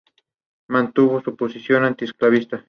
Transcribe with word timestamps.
Mantuvo 0.67 1.17
una 1.17 1.37
posición 1.37 1.83
anti-esclavista. 1.85 2.59